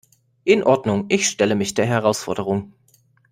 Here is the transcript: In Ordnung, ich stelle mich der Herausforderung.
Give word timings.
In 0.45 0.63
Ordnung, 0.63 1.05
ich 1.09 1.27
stelle 1.29 1.53
mich 1.53 1.75
der 1.75 1.85
Herausforderung. 1.85 2.73